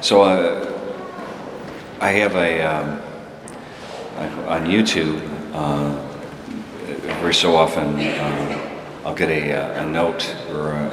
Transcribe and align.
So 0.00 0.22
uh, 0.22 0.64
I 2.00 2.08
have 2.12 2.34
a 2.34 2.62
um, 2.62 3.02
on 4.48 4.64
YouTube. 4.64 5.20
Uh, 5.52 5.94
every 7.10 7.34
so 7.34 7.54
often, 7.54 8.00
uh, 8.00 8.80
I'll 9.04 9.14
get 9.14 9.28
a, 9.28 9.52
uh, 9.52 9.82
a 9.82 9.86
note 9.86 10.34
or 10.52 10.70
a, 10.70 10.90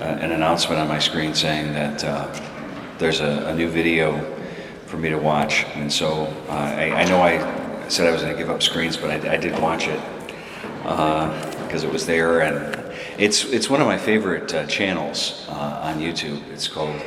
an 0.00 0.32
announcement 0.32 0.80
on 0.80 0.88
my 0.88 0.98
screen 0.98 1.32
saying 1.32 1.74
that 1.74 2.02
uh, 2.02 2.26
there's 2.98 3.20
a, 3.20 3.46
a, 3.46 3.54
new 3.54 3.68
video 3.68 4.18
for 4.86 4.96
me 4.96 5.08
to 5.08 5.18
watch. 5.18 5.64
And 5.76 5.92
so 5.92 6.24
uh, 6.48 6.52
I, 6.54 6.90
I, 6.90 7.04
know 7.04 7.22
I 7.22 7.88
said 7.88 8.08
I 8.08 8.10
was 8.10 8.22
going 8.22 8.34
to 8.34 8.38
give 8.38 8.50
up 8.50 8.64
screens, 8.64 8.96
but 8.96 9.10
I, 9.10 9.34
I 9.34 9.36
did 9.36 9.62
watch 9.62 9.86
it 9.86 10.00
because 10.82 11.84
it 11.84 11.92
was 11.92 12.04
there, 12.04 12.40
and 12.40 12.92
it's 13.16 13.44
it's 13.44 13.70
one 13.70 13.80
of 13.80 13.86
my 13.86 13.98
favorite 13.98 14.48
channels 14.68 15.46
on 15.48 16.00
YouTube. 16.00 16.42
It's 16.50 16.66
called 16.66 17.00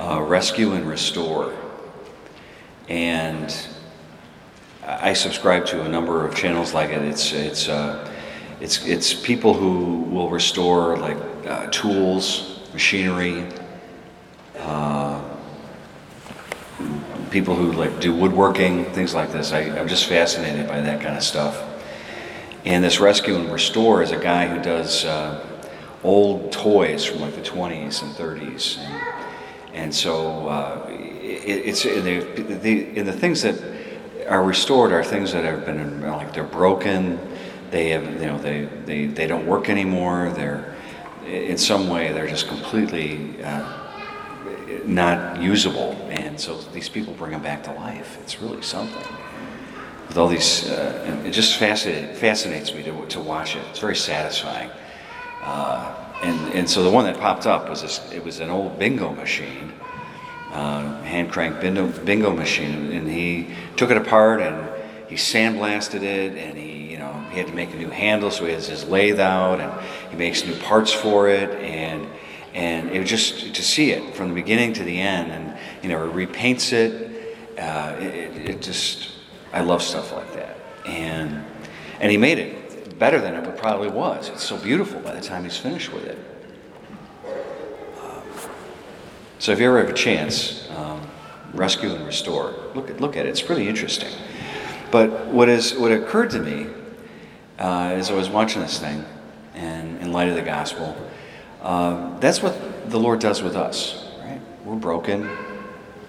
uh, 0.00 0.22
Rescue 0.22 0.72
and 0.72 0.88
Restore. 0.88 1.54
And 2.88 3.54
I 4.82 5.12
subscribe 5.12 5.66
to 5.66 5.82
a 5.84 5.88
number 5.88 6.26
of 6.26 6.34
channels 6.34 6.72
like 6.72 6.90
it. 6.90 7.02
It's, 7.02 7.32
it's, 7.32 7.68
uh, 7.68 8.10
it's, 8.60 8.84
it's 8.86 9.12
people 9.12 9.52
who 9.52 10.00
will 10.04 10.30
restore 10.30 10.96
like 10.96 11.18
uh, 11.46 11.66
tools, 11.70 12.60
machinery, 12.72 13.46
uh, 14.58 15.22
people 17.30 17.54
who 17.54 17.72
like 17.72 18.00
do 18.00 18.14
woodworking, 18.14 18.86
things 18.86 19.14
like 19.14 19.30
this. 19.32 19.52
I, 19.52 19.78
I'm 19.78 19.86
just 19.86 20.06
fascinated 20.06 20.66
by 20.66 20.80
that 20.80 21.02
kind 21.02 21.16
of 21.16 21.22
stuff. 21.22 21.62
And 22.64 22.82
this 22.82 23.00
Rescue 23.00 23.36
and 23.36 23.52
Restore 23.52 24.02
is 24.02 24.12
a 24.12 24.18
guy 24.18 24.46
who 24.48 24.62
does 24.62 25.04
uh, 25.04 25.46
old 26.02 26.52
toys 26.52 27.04
from 27.04 27.20
like 27.20 27.34
the 27.34 27.42
20s 27.42 28.02
and 28.02 28.14
30s. 28.14 28.78
And, 28.78 29.19
and 29.74 29.94
so 29.94 30.48
uh, 30.48 30.86
it, 30.88 31.66
it's 31.66 31.84
in 31.84 32.04
the, 32.04 32.42
the, 32.58 32.96
in 32.98 33.06
the 33.06 33.12
things 33.12 33.42
that 33.42 33.56
are 34.28 34.42
restored 34.42 34.92
are 34.92 35.02
things 35.02 35.32
that 35.32 35.44
have 35.44 35.64
been 35.66 36.02
like 36.02 36.32
they're 36.32 36.44
broken, 36.44 37.18
they 37.70 37.90
have 37.90 38.04
you 38.04 38.26
know 38.26 38.38
they, 38.38 38.64
they, 38.84 39.06
they 39.06 39.26
don't 39.26 39.46
work 39.46 39.68
anymore. 39.68 40.30
They're 40.30 40.74
in 41.26 41.58
some 41.58 41.88
way 41.88 42.12
they're 42.12 42.28
just 42.28 42.48
completely 42.48 43.42
uh, 43.42 43.80
not 44.84 45.40
usable, 45.40 45.92
and 46.10 46.40
so 46.40 46.60
these 46.72 46.88
people 46.88 47.14
bring 47.14 47.32
them 47.32 47.42
back 47.42 47.62
to 47.64 47.72
life. 47.72 48.18
It's 48.22 48.40
really 48.40 48.62
something. 48.62 49.06
With 50.08 50.18
all 50.18 50.26
these, 50.26 50.68
uh, 50.68 51.22
it 51.24 51.30
just 51.30 51.56
fascinates, 51.56 52.18
fascinates 52.18 52.74
me 52.74 52.82
to, 52.82 53.06
to 53.06 53.20
watch 53.20 53.54
it. 53.54 53.62
It's 53.70 53.78
very 53.78 53.94
satisfying. 53.94 54.68
Uh, 55.40 55.94
and, 56.22 56.54
and 56.54 56.68
so 56.68 56.82
the 56.82 56.90
one 56.90 57.04
that 57.06 57.18
popped 57.18 57.46
up 57.46 57.68
was 57.68 57.82
this, 57.82 58.12
it 58.12 58.22
was 58.22 58.40
an 58.40 58.50
old 58.50 58.78
bingo 58.78 59.12
machine, 59.12 59.72
uh, 60.52 61.02
hand 61.02 61.32
crank 61.32 61.60
bingo, 61.60 61.88
bingo 62.04 62.30
machine, 62.30 62.92
and 62.92 63.08
he 63.08 63.48
took 63.76 63.90
it 63.90 63.96
apart 63.96 64.42
and 64.42 64.68
he 65.08 65.16
sandblasted 65.16 66.02
it 66.02 66.36
and 66.36 66.58
he, 66.58 66.92
you 66.92 66.98
know, 66.98 67.12
he 67.30 67.38
had 67.38 67.46
to 67.46 67.54
make 67.54 67.72
a 67.72 67.76
new 67.76 67.88
handle, 67.88 68.30
so 68.30 68.44
he 68.44 68.52
has 68.52 68.68
his 68.68 68.84
lathe 68.84 69.18
out 69.18 69.60
and 69.60 69.72
he 70.10 70.16
makes 70.16 70.44
new 70.44 70.54
parts 70.56 70.92
for 70.92 71.28
it. 71.28 71.50
And 71.60 72.06
and 72.52 72.90
it 72.90 72.98
was 72.98 73.08
just 73.08 73.54
to 73.54 73.62
see 73.62 73.92
it 73.92 74.14
from 74.14 74.30
the 74.30 74.34
beginning 74.34 74.72
to 74.72 74.82
the 74.82 75.00
end 75.00 75.30
and 75.30 75.56
you 75.82 75.88
know 75.88 75.98
repaints 76.10 76.72
it, 76.72 77.38
uh, 77.58 77.96
it, 77.98 78.50
it 78.50 78.62
just 78.62 79.12
I 79.52 79.62
love 79.62 79.82
stuff 79.82 80.12
like 80.12 80.32
that. 80.34 80.56
And 80.84 81.44
and 82.00 82.10
he 82.10 82.18
made 82.18 82.38
it 82.38 82.59
better 83.00 83.18
than 83.18 83.34
it 83.34 83.56
probably 83.56 83.88
was. 83.88 84.28
It's 84.28 84.44
so 84.44 84.58
beautiful 84.58 85.00
by 85.00 85.14
the 85.14 85.22
time 85.22 85.42
he's 85.42 85.56
finished 85.56 85.90
with 85.90 86.04
it. 86.04 86.18
Um, 88.00 88.22
so 89.38 89.52
if 89.52 89.58
you 89.58 89.66
ever 89.66 89.80
have 89.80 89.88
a 89.88 89.94
chance, 89.94 90.68
um, 90.76 91.00
rescue 91.54 91.92
and 91.94 92.06
restore. 92.06 92.54
Look 92.74 92.90
at 92.90 93.00
look 93.00 93.16
at 93.16 93.24
it. 93.26 93.30
It's 93.30 93.42
pretty 93.42 93.68
interesting. 93.68 94.10
But 94.90 95.26
what 95.28 95.48
is 95.48 95.74
what 95.74 95.90
occurred 95.90 96.30
to 96.30 96.40
me 96.40 96.66
uh, 97.58 97.94
as 97.94 98.10
I 98.10 98.14
was 98.14 98.28
watching 98.28 98.60
this 98.60 98.78
thing, 98.78 99.04
and 99.54 99.98
in 100.02 100.12
light 100.12 100.28
of 100.28 100.34
the 100.34 100.42
gospel, 100.42 100.94
uh, 101.62 102.18
that's 102.18 102.42
what 102.42 102.90
the 102.90 103.00
Lord 103.00 103.18
does 103.18 103.42
with 103.42 103.56
us. 103.56 104.10
Right? 104.20 104.40
We're 104.64 104.76
broken. 104.76 105.28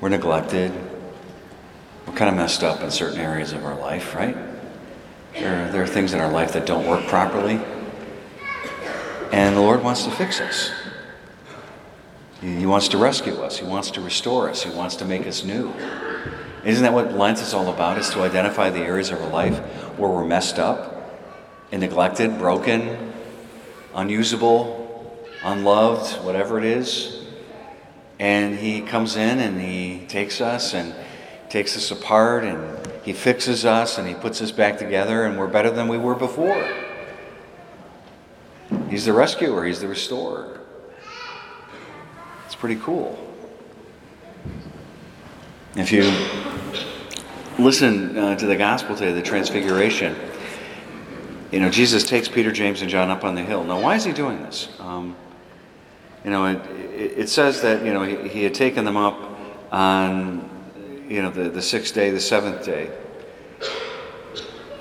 We're 0.01 0.09
neglected. 0.09 0.73
We're 2.05 2.15
kind 2.15 2.29
of 2.29 2.35
messed 2.35 2.63
up 2.63 2.81
in 2.81 2.91
certain 2.91 3.19
areas 3.19 3.53
of 3.53 3.63
our 3.63 3.79
life, 3.79 4.13
right? 4.13 4.35
There, 5.33 5.71
there 5.71 5.83
are 5.83 5.87
things 5.87 6.13
in 6.13 6.19
our 6.19 6.31
life 6.31 6.53
that 6.53 6.65
don't 6.65 6.87
work 6.87 7.05
properly. 7.07 7.59
And 9.31 9.55
the 9.55 9.61
Lord 9.61 9.83
wants 9.83 10.03
to 10.03 10.11
fix 10.11 10.41
us. 10.41 10.71
He 12.41 12.65
wants 12.65 12.87
to 12.89 12.97
rescue 12.97 13.35
us. 13.35 13.57
He 13.57 13.65
wants 13.65 13.91
to 13.91 14.01
restore 14.01 14.49
us. 14.49 14.63
He 14.63 14.71
wants 14.71 14.95
to 14.97 15.05
make 15.05 15.27
us 15.27 15.43
new. 15.43 15.73
Isn't 16.65 16.83
that 16.83 16.93
what 16.93 17.13
Lent 17.13 17.39
is 17.39 17.53
all 17.53 17.71
about? 17.71 17.97
Is 17.97 18.09
to 18.11 18.21
identify 18.21 18.69
the 18.69 18.81
areas 18.81 19.09
of 19.09 19.21
our 19.21 19.29
life 19.29 19.59
where 19.97 20.09
we're 20.09 20.25
messed 20.25 20.59
up 20.59 21.21
and 21.71 21.81
neglected, 21.81 22.37
broken, 22.37 23.13
unusable, 23.95 24.81
unloved, 25.43 26.23
whatever 26.23 26.57
it 26.57 26.65
is. 26.65 27.25
And 28.19 28.57
He 28.57 28.81
comes 28.81 29.15
in 29.15 29.39
and 29.39 29.59
He 29.59 30.05
takes 30.07 30.41
us 30.41 30.73
and 30.73 30.93
takes 31.49 31.75
us 31.77 31.91
apart 31.91 32.43
and 32.43 32.80
he 33.03 33.13
fixes 33.13 33.65
us 33.65 33.97
and 33.97 34.07
He 34.07 34.13
puts 34.13 34.41
us 34.41 34.51
back 34.51 34.77
together, 34.77 35.25
and 35.25 35.37
we're 35.37 35.47
better 35.47 35.71
than 35.71 35.87
we 35.87 35.97
were 35.97 36.15
before. 36.15 36.67
He's 38.89 39.05
the 39.05 39.13
rescuer, 39.13 39.65
He's 39.65 39.79
the 39.79 39.87
restorer. 39.87 40.59
It's 42.45 42.55
pretty 42.55 42.79
cool. 42.81 43.17
If 45.75 45.91
you 45.91 46.03
listen 47.57 48.17
uh, 48.17 48.35
to 48.35 48.45
the 48.45 48.57
gospel 48.57 48.95
today, 48.95 49.13
the 49.13 49.21
transfiguration, 49.21 50.15
you 51.51 51.59
know, 51.59 51.69
Jesus 51.69 52.05
takes 52.05 52.27
Peter, 52.27 52.51
James, 52.51 52.81
and 52.81 52.89
John 52.89 53.09
up 53.09 53.23
on 53.23 53.35
the 53.35 53.41
hill. 53.41 53.63
Now, 53.63 53.79
why 53.79 53.95
is 53.95 54.03
he 54.03 54.11
doing 54.11 54.41
this? 54.43 54.69
Um, 54.79 55.15
you 56.23 56.29
know, 56.29 56.45
it, 56.45 56.59
it, 56.95 57.29
says 57.29 57.61
that, 57.61 57.83
you 57.85 57.93
know, 57.93 58.03
he, 58.03 58.27
he 58.27 58.43
had 58.43 58.53
taken 58.53 58.85
them 58.85 58.95
up 58.95 59.19
on 59.71 60.50
you 61.11 61.21
know, 61.21 61.29
the, 61.29 61.49
the 61.49 61.61
sixth 61.61 61.93
day, 61.93 62.09
the 62.09 62.21
seventh 62.21 62.63
day. 62.63 62.89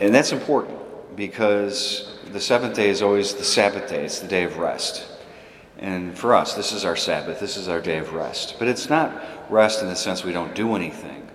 And 0.01 0.15
that's 0.15 0.31
important 0.31 0.79
because 1.17 2.21
the 2.31 2.41
seventh 2.41 2.77
day 2.77 2.89
is 2.89 3.03
always 3.03 3.35
the 3.35 3.43
Sabbath 3.43 3.89
day, 3.89 4.05
it's 4.05 4.21
the 4.21 4.29
day 4.29 4.45
of 4.45 4.57
rest. 4.59 5.09
And 5.79 6.17
for 6.17 6.35
us, 6.35 6.55
this 6.55 6.71
is 6.71 6.85
our 6.85 6.95
Sabbath, 6.95 7.41
this 7.41 7.57
is 7.57 7.67
our 7.67 7.81
day 7.81 7.99
of 7.99 8.15
rest. 8.15 8.61
But 8.61 8.69
it's 8.69 8.89
not 8.89 9.13
rest 9.51 9.83
in 9.83 9.89
the 9.89 9.97
sense 9.97 10.23
we 10.23 10.31
don't 10.31 10.55
do 10.55 10.77
anything, 10.77 11.29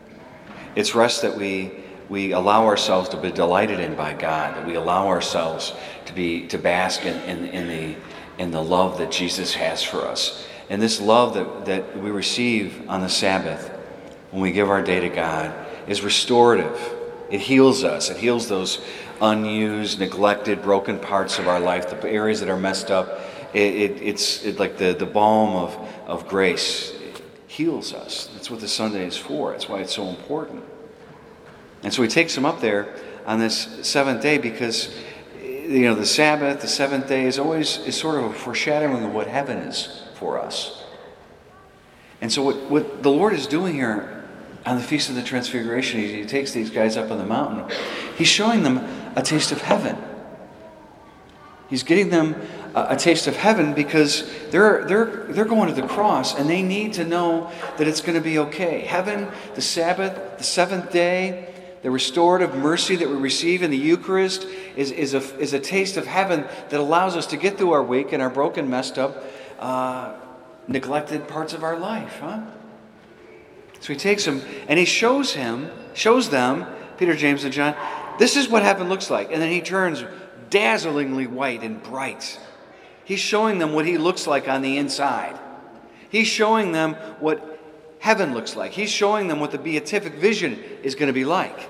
it's 0.75 0.95
rest 0.95 1.22
that 1.23 1.35
we, 1.35 1.72
we 2.07 2.31
allow 2.31 2.66
ourselves 2.66 3.09
to 3.09 3.17
be 3.17 3.31
delighted 3.31 3.81
in 3.81 3.95
by 3.95 4.13
God, 4.13 4.56
that 4.56 4.66
we 4.66 4.75
allow 4.75 5.07
ourselves 5.09 5.73
to, 6.06 6.13
be, 6.13 6.47
to 6.47 6.57
bask 6.57 7.06
in, 7.06 7.17
in, 7.23 7.45
in 7.47 7.67
the, 7.67 7.95
in 8.41 8.51
the 8.51 8.63
love 8.63 8.97
that 9.00 9.12
Jesus 9.12 9.56
has 9.56 9.83
for 9.83 10.07
us. 10.07 10.47
And 10.69 10.81
this 10.81 11.01
love 11.01 11.33
that, 11.33 11.66
that 11.66 12.01
we 12.01 12.12
receive 12.12 12.89
on 12.89 13.01
the 13.01 13.09
Sabbath 13.09 13.75
when 14.35 14.41
we 14.41 14.51
give 14.51 14.69
our 14.69 14.81
day 14.81 15.00
to 15.00 15.07
God 15.07 15.53
is 15.88 16.01
restorative. 16.01 16.78
It 17.29 17.40
heals 17.40 17.85
us. 17.85 18.09
It 18.09 18.18
heals 18.18 18.50
those 18.50 18.81
unused, 19.22 19.97
neglected, 19.97 20.62
broken 20.62 21.00
parts 21.00 21.40
of 21.40 21.47
our 21.47 21.62
life, 21.62 21.90
the 21.90 22.09
areas 22.09 22.41
that 22.41 22.50
are 22.50 22.57
messed 22.57 22.91
up. 22.91 23.22
It, 23.53 23.75
it, 23.75 24.01
it's 24.01 24.44
it, 24.44 24.59
like 24.59 24.78
the, 24.78 24.91
the 24.91 25.06
balm 25.06 25.56
of, 25.56 25.90
of 26.06 26.28
grace 26.28 26.91
it 26.91 27.22
heals 27.47 27.94
us. 27.94 28.28
That's 28.34 28.51
what 28.51 28.59
the 28.59 28.68
Sunday 28.68 29.07
is 29.07 29.16
for. 29.16 29.53
That's 29.53 29.69
why 29.69 29.79
it's 29.79 29.95
so 29.95 30.09
important. 30.09 30.66
And 31.84 31.94
so 31.94 32.03
he 32.03 32.09
takes 32.09 32.35
them 32.35 32.45
up 32.45 32.59
there 32.59 32.94
on 33.25 33.40
this 33.40 33.88
seventh 33.88 34.22
day 34.22 34.38
because 34.38 34.94
you 35.41 35.84
know 35.84 35.95
the 35.95 36.06
Sabbath, 36.06 36.59
the 36.59 36.68
seventh 36.68 37.07
day 37.07 37.25
is 37.25 37.40
always 37.40 37.78
is 37.88 37.95
sort 37.95 38.22
of 38.22 38.31
a 38.31 38.34
foreshadowing 38.34 39.06
of 39.06 39.13
what 39.13 39.28
heaven 39.28 39.59
is 39.59 40.03
for 40.16 40.38
us. 40.38 40.84
And 42.19 42.30
so 42.30 42.44
what, 42.44 42.57
what 42.69 43.01
the 43.01 43.12
Lord 43.12 43.31
is 43.31 43.48
doing 43.48 43.74
here 43.75 44.15
on 44.65 44.77
the 44.77 44.83
Feast 44.83 45.09
of 45.09 45.15
the 45.15 45.23
Transfiguration, 45.23 46.00
he, 46.00 46.13
he 46.21 46.25
takes 46.25 46.51
these 46.51 46.69
guys 46.69 46.97
up 46.97 47.12
on 47.12 47.17
the 47.17 47.25
mountain. 47.25 47.77
He's 48.17 48.27
showing 48.27 48.63
them 48.63 48.77
a 49.15 49.21
taste 49.21 49.51
of 49.51 49.62
heaven. 49.62 49.97
He's 51.69 51.83
getting 51.83 52.09
them 52.09 52.35
a, 52.73 52.88
a, 52.91 52.95
taste 52.95 53.27
of 53.27 53.35
heaven 53.35 53.73
because 53.73 54.29
they're, 54.50 54.85
they're, 54.85 55.25
they're 55.29 55.45
going 55.45 55.73
to 55.73 55.81
the 55.81 55.88
cross 55.88 56.38
and 56.38 56.50
they 56.50 56.62
need 56.62 56.94
to 56.94 57.06
know 57.06 57.51
that 57.77 57.88
it's 57.88 58.01
going 58.01 58.15
to 58.15 58.21
be 58.21 58.38
okay. 58.38 58.81
Heaven, 58.81 59.27
the 59.56 59.62
Sabbath, 59.62 60.38
the 60.38 60.44
seventh 60.44 60.91
day, 60.91 61.51
the 61.81 61.91
restorative 61.91 62.56
mercy 62.56 62.95
that 62.95 63.09
we 63.09 63.15
receive 63.15 63.61
in 63.61 63.71
the 63.71 63.77
Eucharist 63.77 64.47
is, 64.75 64.91
is, 64.91 65.13
a, 65.13 65.19
is 65.39 65.53
a 65.53 65.59
taste 65.59 65.97
of 65.97 66.06
heaven 66.06 66.45
that 66.69 66.79
allows 66.79 67.15
us 67.15 67.27
to 67.27 67.38
get 67.38 67.57
through 67.57 67.71
our 67.71 67.83
week 67.83 68.11
and 68.11 68.21
our 68.21 68.29
broken, 68.29 68.69
messed 68.69 68.97
up, 68.97 69.23
uh, 69.59 70.13
neglected 70.68 71.27
parts 71.27 71.53
of 71.53 71.63
our 71.63 71.77
life. 71.77 72.19
Huh? 72.19 72.41
So 73.85 73.93
he 73.93 73.99
takes 73.99 74.25
him 74.25 74.41
and 74.67 74.79
he 74.79 74.85
shows 74.85 75.33
him, 75.33 75.69
shows 75.93 76.31
them, 76.31 76.65
Peter, 76.97 77.15
James, 77.15 77.43
and 77.43 77.53
John, 77.53 77.75
this 78.17 78.35
is 78.35 78.49
what 78.49 78.63
heaven 78.63 78.89
looks 78.89 79.11
like. 79.11 79.31
And 79.31 79.39
then 79.39 79.51
he 79.51 79.61
turns 79.61 80.03
dazzlingly 80.49 81.27
white 81.27 81.61
and 81.61 81.83
bright. 81.83 82.39
He's 83.03 83.19
showing 83.19 83.59
them 83.59 83.73
what 83.73 83.85
he 83.85 83.99
looks 83.99 84.25
like 84.25 84.47
on 84.47 84.63
the 84.63 84.79
inside. 84.79 85.39
He's 86.09 86.25
showing 86.25 86.71
them 86.71 86.95
what 87.19 87.59
heaven 87.99 88.33
looks 88.33 88.55
like. 88.55 88.71
He's 88.71 88.89
showing 88.89 89.27
them 89.27 89.39
what 89.39 89.51
the 89.51 89.59
beatific 89.59 90.15
vision 90.15 90.63
is 90.81 90.95
going 90.95 91.05
to 91.05 91.13
be 91.13 91.23
like. 91.23 91.69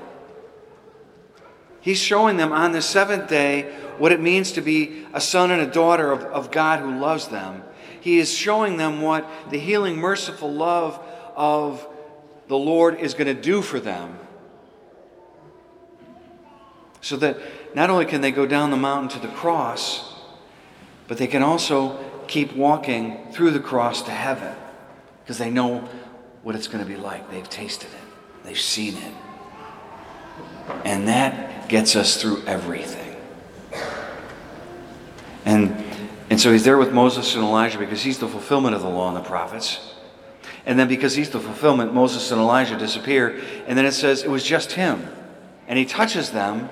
He's 1.82 2.00
showing 2.00 2.38
them 2.38 2.54
on 2.54 2.72
the 2.72 2.82
seventh 2.82 3.28
day 3.28 3.76
what 3.98 4.14
it 4.14 4.22
means 4.22 4.54
to 4.54 4.62
be 4.62 5.06
a 5.14 5.20
son 5.20 5.52
and 5.52 5.62
a 5.62 5.68
daughter 5.68 6.14
of, 6.14 6.24
of 6.24 6.50
God 6.50 6.80
who 6.80 6.98
loves 6.98 7.28
them. 7.28 7.62
He 8.00 8.20
is 8.20 8.34
showing 8.34 8.78
them 8.78 9.02
what 9.02 9.30
the 9.50 9.60
healing, 9.60 9.98
merciful 9.98 10.54
love 10.54 10.98
of 11.36 11.86
the 12.48 12.58
Lord 12.58 13.00
is 13.00 13.14
going 13.14 13.28
to 13.28 13.40
do 13.40 13.62
for 13.62 13.80
them. 13.80 14.20
So 17.02 17.18
that 17.18 17.38
not 17.76 17.90
only 17.90 18.06
can 18.06 18.22
they 18.22 18.32
go 18.32 18.46
down 18.46 18.72
the 18.72 18.78
mountain 18.78 19.20
to 19.20 19.28
the 19.28 19.34
cross, 19.34 20.14
but 21.08 21.18
they 21.18 21.28
can 21.28 21.44
also 21.44 22.04
keep 22.28 22.56
walking 22.56 23.32
through 23.32 23.52
the 23.52 23.60
cross 23.60 24.02
to 24.04 24.12
heaven 24.12 24.56
because 25.24 25.38
they 25.38 25.50
know 25.50 25.88
what 26.44 26.56
it's 26.56 26.68
going 26.68 26.84
to 26.84 26.90
be 26.90 26.98
like. 26.98 27.30
They've 27.30 27.50
tasted 27.50 27.90
it, 27.90 28.44
they've 28.44 28.60
seen 28.60 28.98
it. 28.98 29.14
And 30.84 31.08
that 31.08 31.70
gets 31.70 31.96
us 31.96 32.20
through 32.20 32.44
everything. 32.46 33.16
And, 35.46 35.84
and 36.32 36.42
so 36.42 36.52
he's 36.52 36.64
there 36.64 36.78
with 36.78 36.92
Moses 36.92 37.36
and 37.36 37.44
Elijah 37.44 37.78
because 37.78 38.02
he's 38.02 38.18
the 38.18 38.28
fulfillment 38.28 38.76
of 38.76 38.82
the 38.82 38.90
law 38.90 39.10
and 39.10 39.18
the 39.18 39.28
prophets. 39.28 39.95
And 40.66 40.80
then 40.80 40.88
because 40.88 41.16
he's 41.16 41.30
the 41.30 41.40
fulfillment, 41.40 41.94
Moses 41.94 42.32
and 42.32 42.42
Elijah 42.42 42.78
disappear. 42.78 43.40
And 43.68 43.78
then 43.78 43.86
it 43.86 43.92
says 43.92 44.24
it 44.24 44.30
was 44.30 44.44
just 44.44 44.74
him. 44.74 45.08
And 45.68 45.78
he 45.78 45.86
touches 45.86 46.32
them 46.32 46.70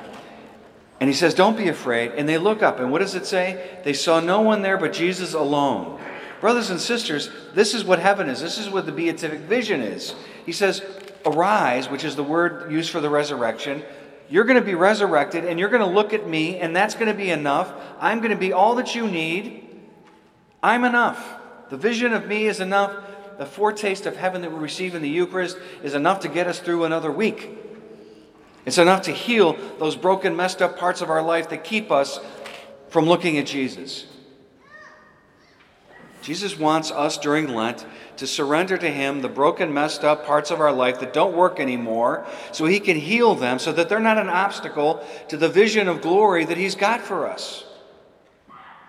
and 0.99 1.09
he 1.09 1.13
says, 1.15 1.33
Don't 1.33 1.57
be 1.57 1.67
afraid. 1.67 2.13
And 2.13 2.27
they 2.27 2.37
look 2.37 2.63
up. 2.63 2.79
And 2.79 2.91
what 2.91 2.99
does 2.99 3.15
it 3.15 3.25
say? 3.25 3.79
They 3.83 3.93
saw 3.93 4.19
no 4.19 4.41
one 4.41 4.61
there 4.61 4.77
but 4.77 4.93
Jesus 4.93 5.33
alone. 5.33 5.99
Brothers 6.39 6.69
and 6.69 6.79
sisters, 6.79 7.29
this 7.53 7.73
is 7.73 7.85
what 7.85 7.99
heaven 7.99 8.29
is. 8.29 8.41
This 8.41 8.57
is 8.57 8.69
what 8.69 8.85
the 8.85 8.91
beatific 8.91 9.41
vision 9.41 9.81
is. 9.81 10.15
He 10.45 10.51
says, 10.51 10.81
Arise, 11.25 11.89
which 11.89 12.03
is 12.03 12.15
the 12.15 12.23
word 12.23 12.71
used 12.71 12.89
for 12.89 12.99
the 12.99 13.09
resurrection. 13.09 13.83
You're 14.29 14.43
going 14.43 14.59
to 14.59 14.65
be 14.65 14.75
resurrected 14.75 15.45
and 15.45 15.59
you're 15.59 15.69
going 15.69 15.81
to 15.81 15.87
look 15.87 16.13
at 16.13 16.27
me, 16.27 16.57
and 16.59 16.75
that's 16.75 16.95
going 16.95 17.07
to 17.07 17.13
be 17.13 17.29
enough. 17.29 17.73
I'm 17.99 18.19
going 18.19 18.31
to 18.31 18.37
be 18.37 18.51
all 18.51 18.75
that 18.75 18.95
you 18.95 19.07
need. 19.07 19.69
I'm 20.61 20.83
enough. 20.83 21.23
The 21.69 21.77
vision 21.77 22.13
of 22.13 22.27
me 22.27 22.45
is 22.45 22.59
enough 22.59 22.93
the 23.38 23.45
foretaste 23.45 24.06
of 24.06 24.15
heaven 24.15 24.41
that 24.41 24.51
we 24.51 24.59
receive 24.59 24.95
in 24.95 25.01
the 25.01 25.09
Eucharist 25.09 25.57
is 25.83 25.94
enough 25.94 26.19
to 26.21 26.27
get 26.27 26.47
us 26.47 26.59
through 26.59 26.83
another 26.83 27.12
week. 27.12 27.50
It's 28.65 28.77
enough 28.77 29.03
to 29.03 29.12
heal 29.12 29.57
those 29.80 29.95
broken, 29.95 30.35
messed 30.35 30.62
up 30.62 30.77
parts 30.77 31.01
of 31.01 31.09
our 31.09 31.21
life 31.21 31.50
that 31.50 31.63
keep 31.63 31.91
us 31.91 32.19
from 32.89 33.06
looking 33.06 33.38
at 33.38 33.45
Jesus. 33.45 34.06
Jesus 36.21 36.57
wants 36.57 36.89
us 36.89 37.18
during 37.18 37.50
Lent 37.50 37.85
to 38.18 38.25
surrender 38.25 38.77
to 38.77 38.89
Him 38.89 39.21
the 39.21 39.27
broken, 39.27 39.74
messed 39.74 40.06
up 40.06 40.25
parts 40.25 40.51
of 40.51 40.62
our 40.62 40.71
life 40.71 41.01
that 41.01 41.12
don't 41.12 41.36
work 41.36 41.59
anymore 41.59 42.25
so 42.53 42.65
He 42.65 42.79
can 42.79 42.97
heal 42.97 43.36
them 43.36 43.59
so 43.59 43.74
that 43.74 43.89
they're 43.89 44.00
not 44.00 44.18
an 44.18 44.29
obstacle 44.29 45.06
to 45.27 45.36
the 45.36 45.50
vision 45.50 45.89
of 45.89 46.01
glory 46.01 46.45
that 46.45 46.57
He's 46.57 46.75
got 46.75 47.01
for 47.01 47.27
us. 47.27 47.65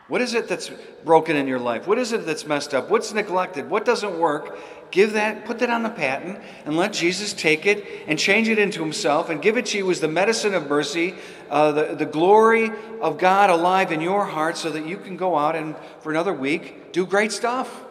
What 0.06 0.20
is 0.20 0.34
it 0.34 0.48
that's 0.48 0.70
broken 1.02 1.34
in 1.34 1.46
your 1.46 1.58
life? 1.58 1.86
What 1.86 1.98
is 1.98 2.12
it 2.12 2.26
that's 2.26 2.46
messed 2.46 2.74
up? 2.74 2.90
What's 2.90 3.14
neglected? 3.14 3.70
What 3.70 3.86
doesn't 3.86 4.18
work? 4.18 4.58
Give 4.90 5.14
that, 5.14 5.46
put 5.46 5.60
that 5.60 5.70
on 5.70 5.82
the 5.82 5.88
paten, 5.88 6.38
and 6.66 6.76
let 6.76 6.92
Jesus 6.92 7.32
take 7.32 7.64
it 7.64 7.84
and 8.06 8.18
change 8.18 8.48
it 8.48 8.58
into 8.58 8.82
Himself 8.82 9.30
and 9.30 9.40
give 9.40 9.56
it 9.56 9.66
to 9.66 9.78
you 9.78 9.90
as 9.90 10.00
the 10.00 10.08
medicine 10.08 10.52
of 10.52 10.68
mercy, 10.68 11.14
uh, 11.48 11.72
the, 11.72 11.94
the 11.94 12.04
glory 12.04 12.70
of 13.00 13.16
God 13.16 13.48
alive 13.48 13.92
in 13.92 14.02
your 14.02 14.26
heart 14.26 14.58
so 14.58 14.70
that 14.70 14.86
you 14.86 14.98
can 14.98 15.16
go 15.16 15.38
out 15.38 15.56
and 15.56 15.74
for 16.00 16.10
another 16.10 16.34
week 16.34 16.92
do 16.92 17.06
great 17.06 17.32
stuff. 17.32 17.82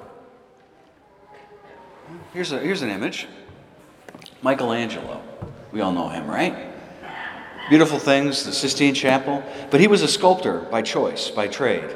Here's, 2.31 2.51
a, 2.51 2.59
here's 2.59 2.83
an 2.83 2.89
image 2.89 3.27
Michelangelo. 4.43 5.21
We 5.71 5.81
all 5.81 5.91
know 5.91 6.09
him, 6.09 6.27
right? 6.27 6.71
Beautiful 7.69 7.97
things, 7.97 8.43
the 8.43 8.53
Sistine 8.53 8.93
Chapel. 8.93 9.41
But 9.71 9.79
he 9.79 9.87
was 9.87 10.03
a 10.03 10.07
sculptor 10.07 10.59
by 10.59 10.83
choice, 10.83 11.31
by 11.31 11.47
trade 11.47 11.95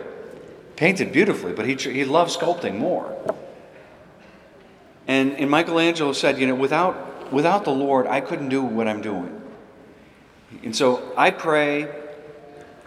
painted 0.77 1.11
beautifully, 1.11 1.51
but 1.51 1.65
he, 1.65 1.75
he 1.75 2.05
loved 2.05 2.31
sculpting 2.31 2.77
more. 2.77 3.13
And, 5.07 5.33
and 5.33 5.49
Michelangelo 5.49 6.13
said, 6.13 6.37
you 6.37 6.47
know, 6.47 6.55
without, 6.55 7.33
without 7.33 7.65
the 7.65 7.71
Lord, 7.71 8.07
I 8.07 8.21
couldn't 8.21 8.49
do 8.49 8.61
what 8.61 8.87
I'm 8.87 9.01
doing. 9.01 9.41
And 10.63 10.75
so 10.75 11.13
I 11.17 11.31
pray, 11.31 11.89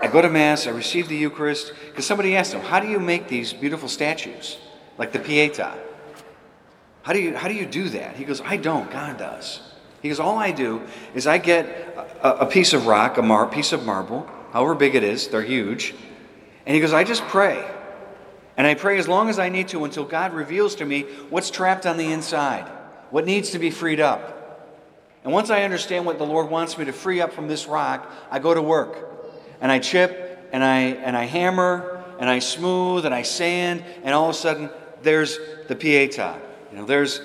I 0.01 0.07
go 0.07 0.23
to 0.23 0.31
Mass, 0.31 0.67
I 0.67 0.71
receive 0.71 1.09
the 1.09 1.17
Eucharist, 1.17 1.73
because 1.87 2.07
somebody 2.07 2.37
asked 2.37 2.53
him, 2.53 2.63
how 2.63 2.81
do 2.81 2.89
you 2.89 3.01
make 3.01 3.29
these 3.29 3.53
beautiful 3.53 3.89
statues, 3.89 4.59
like 4.97 5.13
the 5.13 5.19
Pietà? 5.19 5.75
How 7.03 7.13
do, 7.13 7.21
you, 7.21 7.37
how 7.37 7.49
do 7.49 7.55
you 7.55 7.67
do 7.67 7.89
that? 7.91 8.17
He 8.17 8.25
goes, 8.25 8.41
I 8.43 8.57
don't, 8.57 8.91
God 8.91 9.19
does. 9.19 9.61
He 10.01 10.09
goes, 10.09 10.21
all 10.21 10.39
I 10.39 10.53
do 10.53 10.83
is 11.15 11.27
I 11.27 11.39
get 11.39 11.67
a, 12.23 12.41
a 12.41 12.47
piece 12.47 12.73
of 12.73 12.87
rock, 12.87 13.19
a 13.19 13.23
mar- 13.23 13.47
piece 13.47 13.73
of 13.73 13.85
marble, 13.85 14.31
however 14.53 14.75
big 14.75 14.95
it 14.95 15.03
is, 15.03 15.29
they're 15.29 15.43
huge, 15.43 15.95
and 16.67 16.75
he 16.75 16.81
goes, 16.81 16.93
I 16.93 17.03
just 17.03 17.23
pray. 17.25 17.67
And 18.61 18.67
I 18.67 18.75
pray 18.75 18.99
as 18.99 19.09
long 19.09 19.31
as 19.31 19.39
I 19.39 19.49
need 19.49 19.69
to 19.69 19.87
until 19.87 20.05
God 20.05 20.35
reveals 20.35 20.75
to 20.75 20.85
me 20.85 21.05
what's 21.31 21.51
trapped 21.51 21.87
on 21.87 21.97
the 21.97 22.13
inside, 22.13 22.71
what 23.09 23.25
needs 23.25 23.53
to 23.53 23.59
be 23.59 23.71
freed 23.71 24.01
up. 24.01 24.69
And 25.25 25.33
once 25.33 25.49
I 25.49 25.63
understand 25.63 26.05
what 26.05 26.19
the 26.19 26.27
Lord 26.27 26.51
wants 26.51 26.77
me 26.77 26.85
to 26.85 26.93
free 26.93 27.23
up 27.23 27.33
from 27.33 27.49
this 27.49 27.67
rock, 27.67 28.13
I 28.31 28.39
go 28.39 28.53
to 28.53 28.61
work. 28.61 28.99
And 29.63 29.73
I 29.73 29.79
chip 29.79 30.47
and 30.53 30.63
I 30.63 30.81
and 30.81 31.17
I 31.17 31.25
hammer 31.25 32.05
and 32.19 32.29
I 32.29 32.39
smooth 32.39 33.07
and 33.07 33.15
I 33.15 33.23
sand 33.23 33.83
and 34.03 34.15
all 34.15 34.29
of 34.29 34.37
a 34.37 34.39
sudden 34.39 34.69
there's 35.01 35.39
the 35.69 35.75
Pietà. 35.75 36.39
You 36.71 36.81
know, 36.81 36.85
there's 36.85 37.23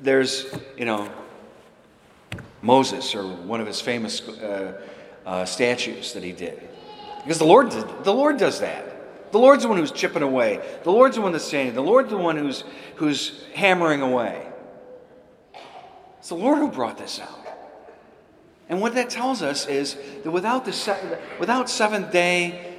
there's, 0.00 0.52
you 0.76 0.84
know, 0.84 1.08
Moses 2.60 3.14
or 3.14 3.22
one 3.22 3.60
of 3.60 3.68
his 3.68 3.80
famous 3.80 4.20
uh, 4.20 4.80
uh, 5.24 5.44
statues 5.44 6.12
that 6.14 6.24
he 6.24 6.32
did. 6.32 6.60
Because 7.22 7.38
the 7.38 7.46
Lord 7.46 7.70
did, 7.70 8.02
the 8.02 8.12
Lord 8.12 8.36
does 8.36 8.58
that. 8.58 8.91
The 9.32 9.38
Lord's 9.38 9.62
the 9.62 9.68
one 9.68 9.78
who's 9.78 9.90
chipping 9.90 10.22
away. 10.22 10.60
The 10.84 10.92
Lord's 10.92 11.16
the 11.16 11.22
one 11.22 11.32
that's 11.32 11.44
sanding. 11.44 11.74
The 11.74 11.82
Lord's 11.82 12.10
the 12.10 12.18
one 12.18 12.36
who's, 12.36 12.64
who's 12.96 13.44
hammering 13.54 14.02
away. 14.02 14.46
It's 16.18 16.28
the 16.28 16.36
Lord 16.36 16.58
who 16.58 16.68
brought 16.70 16.98
this 16.98 17.18
out. 17.18 17.40
And 18.68 18.80
what 18.80 18.94
that 18.94 19.10
tells 19.10 19.42
us 19.42 19.66
is 19.66 19.96
that 20.22 20.30
without 20.30 20.64
the 20.64 21.18
without 21.38 21.68
seventh 21.68 22.12
day 22.12 22.72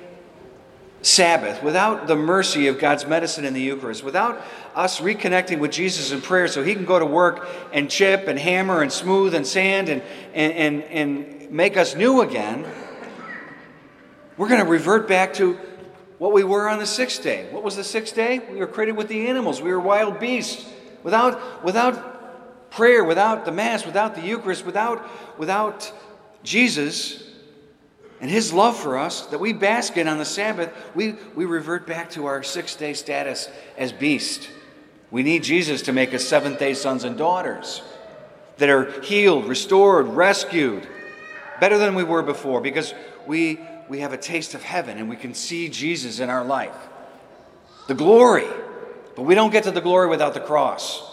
Sabbath, 1.03 1.61
without 1.61 2.07
the 2.07 2.15
mercy 2.15 2.67
of 2.67 2.79
God's 2.79 3.05
medicine 3.05 3.43
in 3.43 3.53
the 3.53 3.61
Eucharist, 3.61 4.03
without 4.03 4.41
us 4.73 5.01
reconnecting 5.01 5.59
with 5.59 5.71
Jesus 5.71 6.11
in 6.11 6.21
prayer 6.21 6.47
so 6.47 6.63
he 6.63 6.73
can 6.73 6.85
go 6.85 6.97
to 6.97 7.05
work 7.05 7.47
and 7.73 7.89
chip 7.89 8.27
and 8.27 8.39
hammer 8.39 8.81
and 8.81 8.91
smooth 8.91 9.35
and 9.35 9.45
sand 9.45 9.89
and, 9.89 10.01
and, 10.33 10.53
and, 10.53 10.83
and 10.83 11.51
make 11.51 11.75
us 11.75 11.95
new 11.95 12.21
again, 12.21 12.65
we're 14.37 14.47
going 14.47 14.63
to 14.63 14.69
revert 14.69 15.07
back 15.07 15.33
to 15.33 15.59
what 16.17 16.33
we 16.33 16.43
were 16.43 16.69
on 16.69 16.79
the 16.79 16.85
sixth 16.85 17.23
day. 17.23 17.47
What 17.51 17.63
was 17.63 17.75
the 17.75 17.83
sixth 17.83 18.15
day? 18.15 18.39
We 18.39 18.57
were 18.57 18.67
created 18.67 18.95
with 18.95 19.07
the 19.07 19.27
animals. 19.27 19.61
We 19.61 19.71
were 19.71 19.79
wild 19.79 20.19
beasts. 20.19 20.65
Without, 21.03 21.63
without 21.63 22.71
prayer, 22.71 23.03
without 23.03 23.45
the 23.45 23.51
Mass, 23.51 23.85
without 23.85 24.15
the 24.15 24.21
Eucharist, 24.21 24.65
without, 24.65 25.07
without 25.37 25.91
Jesus 26.43 27.23
and 28.21 28.31
His 28.31 28.53
love 28.53 28.77
for 28.77 28.97
us 28.97 29.25
that 29.27 29.39
we 29.39 29.53
bask 29.53 29.97
in 29.97 30.07
on 30.07 30.17
the 30.17 30.25
Sabbath, 30.25 30.71
we, 30.95 31.15
we 31.35 31.45
revert 31.45 31.85
back 31.85 32.09
to 32.11 32.25
our 32.25 32.41
sixth 32.41 32.79
day 32.79 32.93
status 32.93 33.49
as 33.77 33.91
beast. 33.91 34.49
We 35.11 35.23
need 35.23 35.43
Jesus 35.43 35.83
to 35.83 35.93
make 35.93 36.13
us 36.13 36.23
seventh 36.23 36.57
day 36.57 36.73
sons 36.73 37.03
and 37.03 37.17
daughters 37.17 37.83
that 38.57 38.69
are 38.69 39.01
healed, 39.01 39.45
restored, 39.45 40.07
rescued, 40.07 40.87
better 41.59 41.77
than 41.77 41.95
we 41.95 42.03
were 42.03 42.23
before 42.23 42.61
because 42.61 42.93
we 43.27 43.59
we 43.93 43.99
have 43.99 44.11
a 44.11 44.17
taste 44.17 44.55
of 44.55 44.63
heaven 44.63 44.97
and 44.97 45.07
we 45.07 45.15
can 45.15 45.35
see 45.35 45.69
Jesus 45.69 46.19
in 46.19 46.27
our 46.27 46.43
life. 46.43 46.75
The 47.87 47.93
glory. 47.93 48.47
But 49.15 49.21
we 49.21 49.35
don't 49.35 49.51
get 49.51 49.65
to 49.65 49.71
the 49.71 49.81
glory 49.81 50.07
without 50.07 50.33
the 50.33 50.39
cross. 50.39 51.12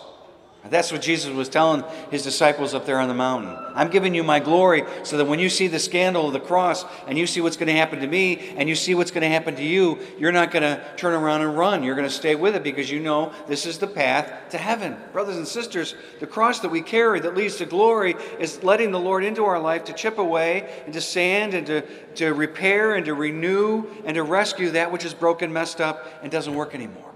That's 0.68 0.92
what 0.92 1.00
Jesus 1.00 1.32
was 1.32 1.48
telling 1.48 1.84
his 2.10 2.22
disciples 2.22 2.74
up 2.74 2.84
there 2.84 3.00
on 3.00 3.08
the 3.08 3.14
mountain. 3.14 3.56
I'm 3.74 3.88
giving 3.88 4.14
you 4.14 4.22
my 4.22 4.40
glory 4.40 4.84
so 5.04 5.16
that 5.16 5.24
when 5.24 5.38
you 5.38 5.48
see 5.48 5.68
the 5.68 5.78
scandal 5.78 6.26
of 6.26 6.34
the 6.34 6.40
cross 6.40 6.84
and 7.06 7.16
you 7.16 7.26
see 7.26 7.40
what's 7.40 7.56
going 7.56 7.68
to 7.68 7.72
happen 7.72 8.00
to 8.00 8.06
me 8.06 8.52
and 8.56 8.68
you 8.68 8.74
see 8.74 8.94
what's 8.94 9.10
going 9.10 9.22
to 9.22 9.28
happen 9.28 9.56
to 9.56 9.64
you, 9.64 9.98
you're 10.18 10.32
not 10.32 10.50
going 10.50 10.62
to 10.62 10.84
turn 10.96 11.14
around 11.14 11.40
and 11.40 11.56
run. 11.56 11.82
You're 11.82 11.94
going 11.94 12.06
to 12.06 12.14
stay 12.14 12.34
with 12.34 12.54
it 12.54 12.62
because 12.62 12.90
you 12.90 13.00
know 13.00 13.32
this 13.48 13.64
is 13.64 13.78
the 13.78 13.86
path 13.86 14.50
to 14.50 14.58
heaven. 14.58 14.96
Brothers 15.12 15.38
and 15.38 15.48
sisters, 15.48 15.94
the 16.20 16.26
cross 16.26 16.60
that 16.60 16.70
we 16.70 16.82
carry 16.82 17.20
that 17.20 17.34
leads 17.34 17.56
to 17.56 17.64
glory 17.64 18.14
is 18.38 18.62
letting 18.62 18.90
the 18.90 19.00
Lord 19.00 19.24
into 19.24 19.44
our 19.44 19.58
life 19.58 19.84
to 19.84 19.94
chip 19.94 20.18
away 20.18 20.82
and 20.84 20.92
to 20.92 21.00
sand 21.00 21.54
and 21.54 21.66
to, 21.68 21.82
to 22.16 22.34
repair 22.34 22.96
and 22.96 23.06
to 23.06 23.14
renew 23.14 23.86
and 24.04 24.14
to 24.14 24.22
rescue 24.22 24.70
that 24.72 24.92
which 24.92 25.06
is 25.06 25.14
broken, 25.14 25.52
messed 25.52 25.80
up, 25.80 26.06
and 26.22 26.30
doesn't 26.30 26.54
work 26.54 26.74
anymore. 26.74 27.10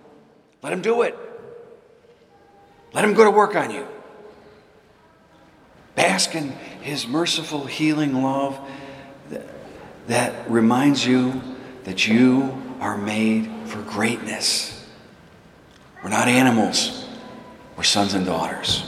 Let 0.63 0.73
Him 0.73 0.81
do 0.81 1.03
it. 1.03 1.34
Let 2.95 3.05
Him 3.05 3.15
go 3.15 3.25
to 3.25 3.31
work 3.31 3.57
on 3.57 3.71
you. 3.71 3.87
Bask 5.97 6.35
in 6.35 6.51
His 6.81 7.07
merciful, 7.07 7.67
healing 7.67 8.23
love 8.23 8.59
that, 10.07 10.51
reminds 10.51 11.07
you 11.07 11.41
that 11.85 12.07
you 12.07 12.63
are 12.81 12.97
made 12.97 13.51
for 13.67 13.81
greatness. 13.83 14.87
We're 16.03 16.11
not 16.11 16.29
animals, 16.29 17.09
we're 17.77 17.83
sons 17.83 18.15
and 18.15 18.27
daughters. 18.27 18.85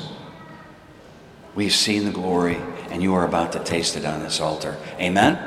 We've 1.55 1.73
seen 1.73 2.05
the 2.05 2.11
glory, 2.11 2.59
and 2.91 3.03
you 3.03 3.15
are 3.15 3.25
about 3.25 3.53
to 3.53 3.59
taste 3.61 3.97
it 3.97 4.05
on 4.05 4.21
this 4.21 4.41
altar. 4.41 4.77
Amen? 5.01 5.39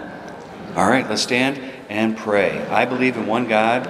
All 0.76 0.90
right, 0.90 1.08
let's 1.08 1.22
stand 1.22 1.60
and 1.88 2.18
pray. 2.18 2.66
I 2.68 2.86
believe 2.86 3.16
in 3.16 3.28
one 3.28 3.48
God. 3.48 3.88